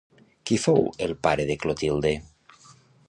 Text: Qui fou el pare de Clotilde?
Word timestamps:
Qui 0.51 0.57
fou 0.61 0.81
el 1.07 1.13
pare 1.27 1.45
de 1.51 1.59
Clotilde? 1.65 2.15